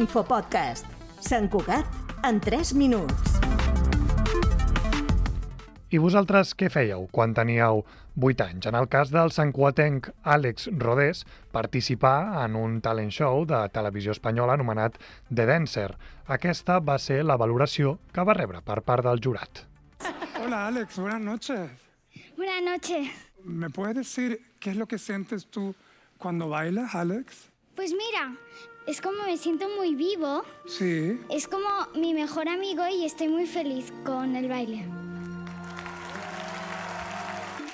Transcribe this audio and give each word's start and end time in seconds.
L'infopodcast. 0.00 0.86
Sant 1.20 1.50
Cugat 1.52 1.84
en 2.24 2.38
3 2.40 2.70
minuts. 2.72 3.34
I 5.92 5.98
vosaltres 6.00 6.54
què 6.56 6.70
fèieu 6.72 7.04
quan 7.12 7.34
teníeu 7.36 7.82
8 8.16 8.46
anys? 8.46 8.68
En 8.70 8.78
el 8.78 8.88
cas 8.88 9.12
del 9.12 9.28
santcuatenc 9.34 10.08
Àlex 10.24 10.70
Rodés, 10.80 11.26
participar 11.52 12.46
en 12.46 12.56
un 12.56 12.78
talent 12.80 13.12
show 13.12 13.44
de 13.44 13.60
televisió 13.74 14.16
espanyola 14.16 14.56
anomenat 14.56 14.96
The 15.28 15.44
Dancer. 15.50 15.90
Aquesta 16.32 16.78
va 16.80 16.96
ser 16.96 17.20
la 17.28 17.36
valoració 17.36 17.98
que 18.14 18.24
va 18.24 18.38
rebre 18.40 18.64
per 18.64 18.80
part 18.80 19.04
del 19.04 19.20
jurat. 19.20 19.66
Hola 20.40 20.66
Alex, 20.68 20.96
buenas 20.96 21.20
noches. 21.20 21.68
Buenas 22.38 22.62
noches. 22.64 23.12
¿Me 23.44 23.68
puedes 23.68 23.96
decir 23.96 24.40
qué 24.60 24.70
es 24.70 24.76
lo 24.76 24.88
que 24.88 24.96
sientes 24.96 25.44
tú 25.50 25.74
cuando 26.16 26.48
bailas, 26.48 26.94
Alex? 26.94 27.50
Pues 27.74 27.92
mira, 27.92 28.36
es 28.86 29.00
como 29.00 29.24
me 29.24 29.36
siento 29.36 29.68
muy 29.68 29.94
vivo. 29.94 30.44
Sí. 30.66 31.18
Es 31.30 31.46
como 31.46 31.68
mi 31.94 32.14
mejor 32.14 32.48
amigo 32.48 32.86
y 32.88 33.04
estoy 33.04 33.28
muy 33.28 33.46
feliz 33.46 33.92
con 34.04 34.36
el 34.36 34.48
baile. 34.48 34.84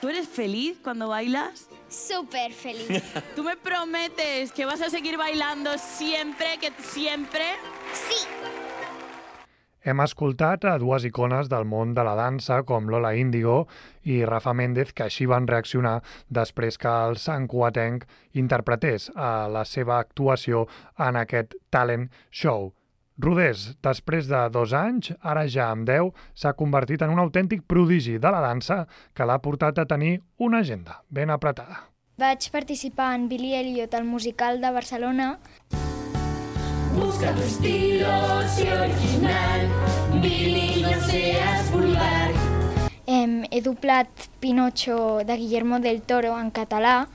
¿Tú 0.00 0.08
eres 0.08 0.28
feliz 0.28 0.78
cuando 0.82 1.08
bailas? 1.08 1.66
Súper 1.88 2.52
feliz. 2.52 3.02
¿Tú 3.36 3.42
me 3.42 3.56
prometes 3.56 4.52
que 4.52 4.64
vas 4.64 4.80
a 4.80 4.88
seguir 4.88 5.18
bailando 5.18 5.76
siempre, 5.76 6.58
que 6.58 6.72
siempre? 6.82 7.44
Sí. 7.92 8.26
Hem 9.90 9.98
escoltat 10.04 10.62
a 10.70 10.76
dues 10.78 11.02
icones 11.08 11.48
del 11.50 11.64
món 11.66 11.96
de 11.96 12.02
la 12.06 12.12
dansa 12.14 12.60
com 12.66 12.86
Lola 12.92 13.10
Índigo 13.18 13.64
i 14.06 14.20
Rafa 14.28 14.52
Méndez 14.54 14.92
que 14.94 15.08
així 15.08 15.26
van 15.26 15.48
reaccionar 15.50 15.96
després 16.38 16.78
que 16.78 16.92
el 17.08 17.18
Sant 17.18 17.48
Cuatenc 17.50 18.04
interpretés 18.38 19.08
a 19.16 19.48
la 19.50 19.64
seva 19.66 19.98
actuació 19.98 20.68
en 21.08 21.18
aquest 21.18 21.58
talent 21.74 22.06
show. 22.30 22.70
Rodés, 23.18 23.66
després 23.82 24.30
de 24.30 24.44
dos 24.54 24.76
anys, 24.78 25.10
ara 25.20 25.42
ja 25.50 25.72
amb 25.74 25.88
10, 25.90 26.14
s'ha 26.38 26.54
convertit 26.54 27.02
en 27.02 27.10
un 27.16 27.24
autèntic 27.26 27.66
prodigi 27.66 28.20
de 28.22 28.30
la 28.30 28.46
dansa 28.46 28.84
que 29.12 29.26
l'ha 29.26 29.42
portat 29.42 29.82
a 29.82 29.88
tenir 29.90 30.20
una 30.38 30.62
agenda 30.62 31.02
ben 31.10 31.34
apretada. 31.34 31.88
Vaig 32.20 32.46
participar 32.54 33.16
en 33.18 33.26
Billy 33.28 33.56
Elliot 33.58 33.98
al 33.98 34.06
musical 34.06 34.60
de 34.62 34.70
Barcelona. 34.70 35.32
Busca 37.00 37.32
tu 37.32 37.40
estilo, 37.40 38.12
sé 38.46 38.68
original. 38.76 39.68
Billy, 40.20 40.82
no 40.82 41.00
seas 41.00 41.70
vulgar. 41.72 42.30
Em, 43.06 43.46
he 43.50 43.62
doblat 43.62 44.08
Pinocho 44.38 45.24
de 45.24 45.36
Guillermo 45.36 45.80
del 45.80 46.02
Toro 46.02 46.36
en 46.38 46.50
català. 46.52 47.08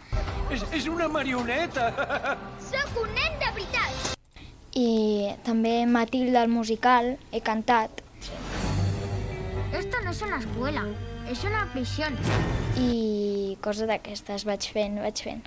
És, 0.49 0.65
és 0.73 0.87
una 0.89 1.07
marioneta! 1.07 1.91
Soc 2.71 2.97
un 3.03 3.13
nen 3.13 3.37
de 3.37 3.51
veritat! 3.53 4.15
I 4.73 4.89
també 5.45 5.75
Matilda 5.85 6.41
al 6.41 6.49
musical 6.49 7.13
he 7.31 7.41
cantat. 7.45 8.01
Esto 9.71 10.01
no 10.01 10.09
es 10.09 10.21
una 10.21 10.39
escuela, 10.39 10.87
es 11.29 11.43
una 11.43 11.69
prisión. 11.73 12.17
I 12.81 13.55
coses 13.61 13.85
d'aquestes 13.85 14.49
vaig 14.49 14.65
fent, 14.65 14.97
vaig 15.05 15.21
fent. 15.29 15.45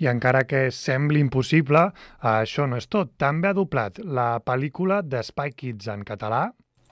I 0.00 0.08
encara 0.08 0.46
que 0.48 0.70
sembli 0.72 1.20
impossible, 1.20 1.90
això 2.24 2.64
no 2.66 2.80
és 2.80 2.88
tot. 2.88 3.12
També 3.20 3.50
ha 3.50 3.56
doblat 3.56 4.00
la 4.00 4.40
pel·lícula 4.40 5.02
de 5.04 5.20
Spy 5.22 5.52
Kids 5.52 5.90
en 5.92 6.06
català 6.08 6.50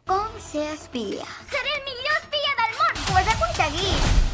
Com 0.08 0.36
ser 0.40 0.64
espia? 0.72 1.24
Seré 1.52 1.74
el 1.76 1.84
millor 1.88 2.14
espia 2.20 2.56
del 2.60 2.76
món! 2.80 3.02
Ho 3.08 3.20
has 3.20 3.32
aconseguit! 3.34 4.26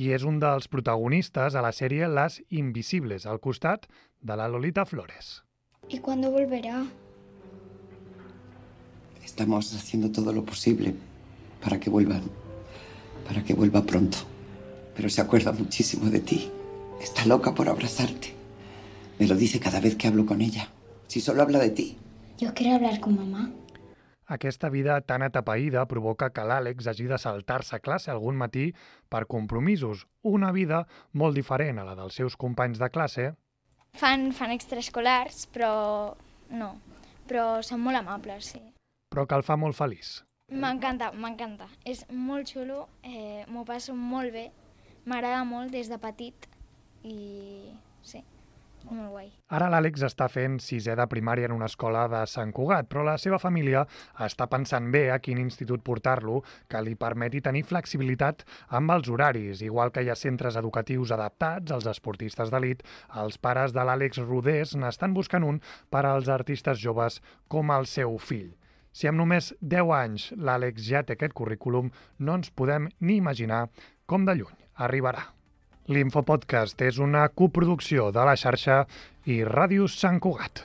i 0.00 0.08
és 0.16 0.22
un 0.24 0.38
dels 0.40 0.68
protagonistes 0.72 1.54
a 1.54 1.62
la 1.64 1.74
sèrie 1.76 2.06
Les 2.08 2.38
Invisibles, 2.56 3.26
al 3.26 3.40
costat 3.44 3.84
de 4.24 4.36
la 4.36 4.48
Lolita 4.48 4.86
Flores. 4.86 5.42
¿Y 5.88 5.98
cuándo 5.98 6.30
volverá? 6.30 6.86
Estamos 9.22 9.74
haciendo 9.74 10.10
todo 10.10 10.32
lo 10.32 10.44
posible 10.44 10.94
para 11.62 11.78
que 11.78 11.90
vuelva, 11.90 12.20
para 13.28 13.44
que 13.44 13.52
vuelva 13.52 13.82
pronto. 13.82 14.18
Pero 14.96 15.10
se 15.10 15.20
acuerda 15.20 15.52
muchísimo 15.52 16.08
de 16.08 16.20
ti. 16.20 16.50
Está 17.00 17.24
loca 17.24 17.54
por 17.54 17.68
abrazarte. 17.68 18.34
Me 19.18 19.26
lo 19.26 19.34
dice 19.34 19.58
cada 19.58 19.80
vez 19.80 19.96
que 19.96 20.08
hablo 20.08 20.26
con 20.26 20.40
ella. 20.40 20.68
Si 21.06 21.20
solo 21.20 21.42
habla 21.42 21.58
de 21.58 21.70
ti. 21.70 21.98
Yo 22.38 22.52
quiero 22.54 22.76
hablar 22.76 23.00
con 23.00 23.16
mamá. 23.16 23.50
Aquesta 24.26 24.68
vida 24.68 25.00
tan 25.00 25.22
atapeïda 25.22 25.88
provoca 25.90 26.30
que 26.30 26.44
l'Àlex 26.46 26.86
hagi 26.86 27.08
de 27.10 27.18
saltar-se 27.18 27.74
a 27.76 27.80
classe 27.82 28.12
algun 28.12 28.36
matí 28.38 28.68
per 29.10 29.26
compromisos, 29.26 30.06
una 30.22 30.52
vida 30.52 30.84
molt 31.12 31.34
diferent 31.34 31.80
a 31.82 31.84
la 31.88 31.96
dels 31.98 32.14
seus 32.14 32.36
companys 32.36 32.78
de 32.78 32.90
classe, 32.94 33.32
Fan, 33.98 34.30
fan 34.32 34.52
extraescolars, 34.54 35.48
però 35.50 36.14
no. 36.54 36.70
Però 37.26 37.60
són 37.66 37.82
molt 37.82 37.98
amables, 37.98 38.52
sí. 38.54 38.60
però 39.10 39.26
que 39.26 39.34
el 39.34 39.42
fa 39.42 39.56
molt 39.58 39.74
feliç. 39.74 40.20
M'encanta, 40.50 41.10
m'encanta. 41.10 41.66
És 41.84 42.04
molt 42.10 42.46
xulo, 42.50 42.86
eh, 43.02 43.42
m'ho 43.50 43.64
passo 43.66 43.94
molt 43.94 44.30
bé, 44.30 44.50
m'agrada 45.06 45.42
molt 45.44 45.74
des 45.74 45.90
de 45.90 45.98
petit 45.98 46.49
i 47.04 47.72
sí, 48.02 48.20
molt 48.88 49.10
guai. 49.12 49.28
Ara 49.56 49.68
l'Àlex 49.72 50.02
està 50.06 50.26
fent 50.32 50.58
sisè 50.62 50.94
de 50.98 51.06
primària 51.10 51.48
en 51.48 51.54
una 51.54 51.68
escola 51.70 52.06
de 52.10 52.20
Sant 52.30 52.52
Cugat, 52.56 52.88
però 52.90 53.04
la 53.06 53.16
seva 53.20 53.38
família 53.42 53.82
està 54.26 54.46
pensant 54.50 54.90
bé 54.92 55.08
a 55.12 55.18
quin 55.22 55.40
institut 55.42 55.82
portar-lo 55.86 56.40
que 56.70 56.82
li 56.84 56.96
permeti 57.00 57.42
tenir 57.44 57.64
flexibilitat 57.68 58.44
amb 58.78 58.94
els 58.96 59.10
horaris. 59.12 59.64
Igual 59.66 59.92
que 59.92 60.04
hi 60.04 60.10
ha 60.12 60.18
centres 60.18 60.56
educatius 60.60 61.12
adaptats 61.16 61.72
als 61.76 61.88
esportistes 61.90 62.52
d'elit, 62.52 62.84
els 63.22 63.38
pares 63.38 63.76
de 63.76 63.84
l'Àlex 63.84 64.22
Rodés 64.24 64.76
n'estan 64.76 65.16
buscant 65.16 65.44
un 65.46 65.60
per 65.90 66.06
als 66.06 66.28
artistes 66.28 66.80
joves 66.80 67.20
com 67.48 67.72
el 67.76 67.86
seu 67.86 68.16
fill. 68.18 68.54
Si 68.92 69.06
amb 69.06 69.20
només 69.22 69.52
10 69.60 69.92
anys 69.94 70.30
l'Àlex 70.36 70.82
ja 70.82 71.04
té 71.06 71.14
aquest 71.14 71.36
currículum, 71.36 71.92
no 72.18 72.40
ens 72.40 72.50
podem 72.50 72.88
ni 73.00 73.20
imaginar 73.22 73.68
com 74.06 74.26
de 74.26 74.40
lluny 74.40 74.56
arribarà. 74.74 75.28
L'Infopodcast 75.90 76.84
és 76.86 77.00
una 77.02 77.24
coproducció 77.34 78.10
de 78.14 78.22
la 78.28 78.36
xarxa 78.38 78.84
i 79.26 79.40
Ràdio 79.46 79.88
Sant 79.90 80.20
Cugat. 80.22 80.62